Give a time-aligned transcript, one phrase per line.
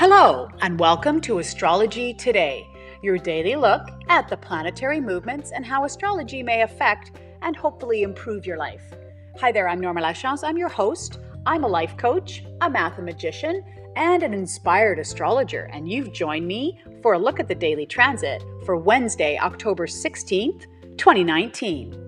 [0.00, 2.68] Hello, and welcome to Astrology Today,
[3.02, 8.46] your daily look at the planetary movements and how astrology may affect and hopefully improve
[8.46, 8.94] your life.
[9.40, 10.44] Hi there, I'm Norma Lachance.
[10.44, 11.18] I'm your host.
[11.46, 13.64] I'm a life coach, a mathematician,
[13.96, 18.44] and an inspired astrologer, and you've joined me for a look at the daily transit
[18.64, 22.07] for Wednesday, October 16th, 2019.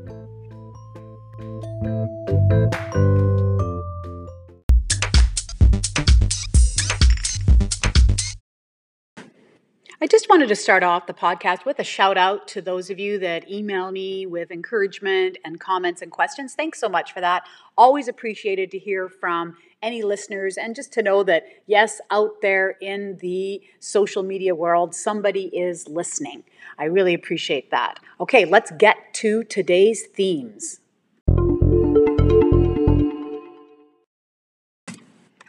[10.40, 13.46] Wanted to start off the podcast with a shout out to those of you that
[13.50, 16.54] email me with encouragement and comments and questions.
[16.54, 17.42] Thanks so much for that.
[17.76, 22.78] Always appreciated to hear from any listeners and just to know that, yes, out there
[22.80, 26.42] in the social media world, somebody is listening.
[26.78, 28.00] I really appreciate that.
[28.18, 30.79] Okay, let's get to today's themes.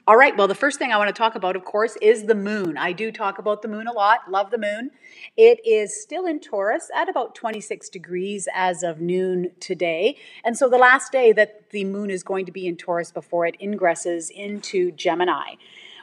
[0.08, 2.34] All right, well, the first thing I want to talk about, of course, is the
[2.34, 2.76] moon.
[2.76, 4.90] I do talk about the moon a lot, love the moon.
[5.38, 10.18] It is still in Taurus at about 26 degrees as of noon today.
[10.44, 13.46] And so the last day that the moon is going to be in Taurus before
[13.46, 15.54] it ingresses into Gemini.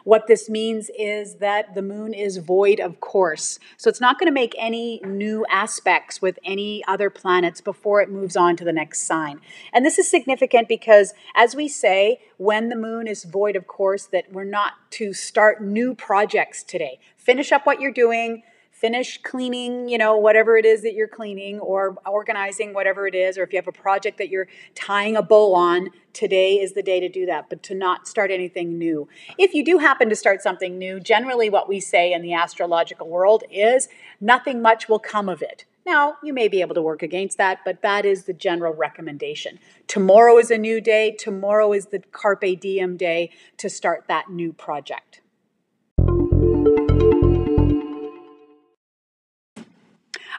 [0.09, 3.59] What this means is that the moon is void of course.
[3.77, 8.09] So it's not going to make any new aspects with any other planets before it
[8.09, 9.43] moves on to the next sign.
[9.71, 14.07] And this is significant because, as we say, when the moon is void of course,
[14.07, 16.99] that we're not to start new projects today.
[17.19, 18.45] Finish up what you're doing
[18.81, 23.37] finish cleaning, you know, whatever it is that you're cleaning or organizing whatever it is,
[23.37, 26.83] or if you have a project that you're tying a bow on, today is the
[26.83, 29.09] day to do that, but to not start anything new.
[29.37, 33.09] If you do happen to start something new, generally what we say in the astrological
[33.09, 33.89] world is
[34.21, 35.65] nothing much will come of it.
[35.85, 39.59] Now, you may be able to work against that, but that is the general recommendation.
[39.87, 41.17] Tomorrow is a new day.
[41.19, 45.23] Tomorrow is the Carpe Diem day to start that new project.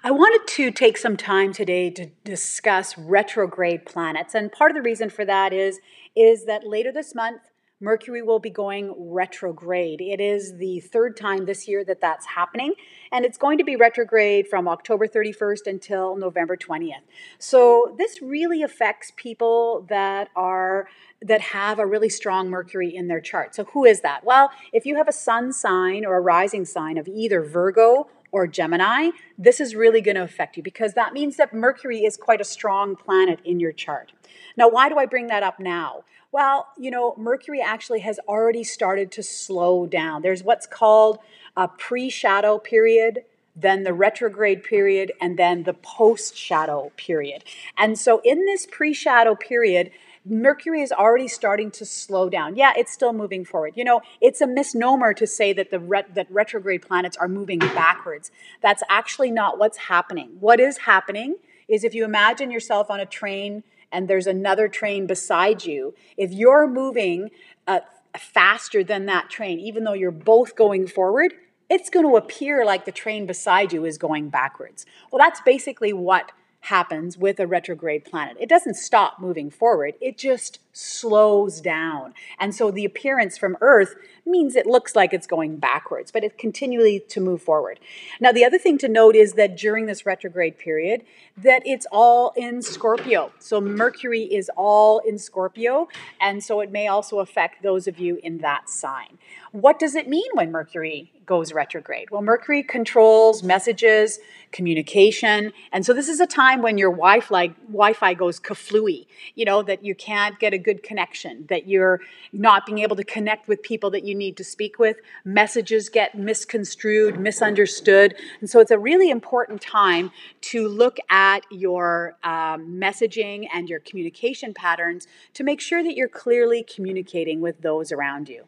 [0.01, 4.33] I wanted to take some time today to discuss retrograde planets.
[4.33, 5.79] And part of the reason for that is,
[6.15, 7.41] is that later this month,
[7.81, 9.99] Mercury will be going retrograde.
[10.01, 12.73] It is the third time this year that that's happening,
[13.11, 17.03] and it's going to be retrograde from October 31st until November 20th.
[17.37, 20.87] So this really affects people that are
[21.21, 23.53] that have a really strong Mercury in their chart.
[23.53, 24.23] So who is that?
[24.23, 28.47] Well, if you have a sun sign or a rising sign of either Virgo or
[28.47, 32.41] Gemini, this is really going to affect you because that means that Mercury is quite
[32.41, 34.11] a strong planet in your chart.
[34.55, 36.03] Now, why do I bring that up now?
[36.31, 40.21] Well, you know, Mercury actually has already started to slow down.
[40.21, 41.19] There's what's called
[41.57, 43.23] a pre shadow period,
[43.55, 47.43] then the retrograde period, and then the post shadow period.
[47.77, 49.89] And so, in this pre shadow period,
[50.29, 52.55] Mercury is already starting to slow down.
[52.55, 53.73] Yeah, it's still moving forward.
[53.75, 57.59] You know, it's a misnomer to say that the ret- that retrograde planets are moving
[57.59, 58.31] backwards.
[58.61, 60.37] That's actually not what's happening.
[60.39, 61.35] What is happening
[61.67, 66.31] is if you imagine yourself on a train and there's another train beside you, if
[66.31, 67.29] you're moving
[67.67, 67.79] uh,
[68.17, 71.33] faster than that train, even though you're both going forward,
[71.69, 74.85] it's going to appear like the train beside you is going backwards.
[75.11, 78.37] Well, that's basically what happens with a retrograde planet.
[78.39, 82.13] It doesn't stop moving forward, it just slows down.
[82.39, 86.35] And so the appearance from Earth means it looks like it's going backwards, but it's
[86.37, 87.79] continually to move forward.
[88.19, 91.03] Now, the other thing to note is that during this retrograde period,
[91.35, 93.31] that it's all in Scorpio.
[93.39, 95.87] So Mercury is all in Scorpio,
[96.21, 99.17] and so it may also affect those of you in that sign.
[99.51, 102.09] What does it mean when Mercury goes retrograde?
[102.11, 104.19] Well, Mercury controls messages,
[104.51, 109.07] communication, and so this is a time when your Wi-Fi Wi-Fi goes kaflooey.
[109.35, 111.99] You know that you can't get a good connection, that you're
[112.31, 114.97] not being able to connect with people that you need to speak with.
[115.25, 118.15] Messages get misconstrued, misunderstood.
[118.39, 123.79] And so it's a really important time to look at your um, messaging and your
[123.79, 128.45] communication patterns to make sure that you're clearly communicating with those around you.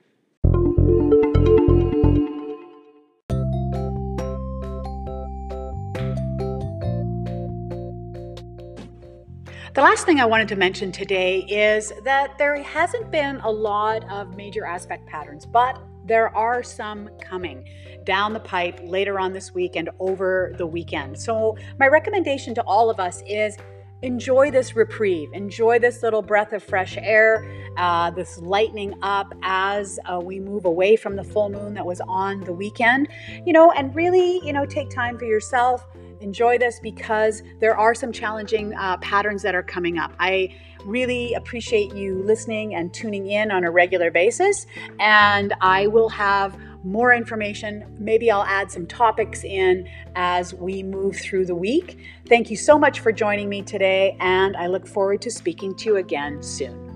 [9.81, 14.07] The last thing I wanted to mention today is that there hasn't been a lot
[14.11, 17.67] of major aspect patterns, but there are some coming
[18.03, 21.19] down the pipe later on this week and over the weekend.
[21.19, 23.57] So, my recommendation to all of us is
[24.03, 27.43] enjoy this reprieve, enjoy this little breath of fresh air,
[27.77, 32.01] uh, this lightening up as uh, we move away from the full moon that was
[32.01, 33.07] on the weekend,
[33.47, 35.87] you know, and really, you know, take time for yourself
[36.21, 40.13] enjoy this because there are some challenging uh, patterns that are coming up.
[40.19, 44.65] I really appreciate you listening and tuning in on a regular basis,
[44.99, 47.85] and I will have more information.
[47.99, 51.99] Maybe I'll add some topics in as we move through the week.
[52.27, 55.85] Thank you so much for joining me today, and I look forward to speaking to
[55.85, 56.90] you again soon.